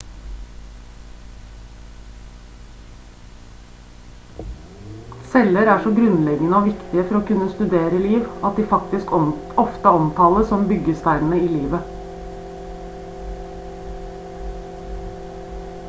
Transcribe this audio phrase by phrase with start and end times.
[5.33, 9.13] celler er så grunnleggende og viktige for å kunne studere liv at de faktisk
[9.65, 11.95] ofte omtales som «byggesteinene i livet»